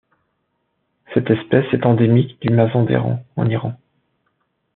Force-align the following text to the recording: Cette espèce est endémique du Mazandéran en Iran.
Cette 1.13 1.29
espèce 1.29 1.71
est 1.75 1.85
endémique 1.85 2.41
du 2.41 2.49
Mazandéran 2.49 3.23
en 3.35 3.47
Iran. 3.47 3.75